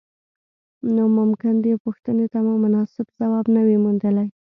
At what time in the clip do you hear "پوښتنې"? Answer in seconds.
1.85-2.25